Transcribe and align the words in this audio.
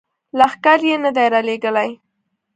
لښکر 0.39 0.79
یې 0.89 0.95
نه 1.03 1.09
دي 1.15 1.25
را 1.33 1.41
لیږلي. 1.47 1.91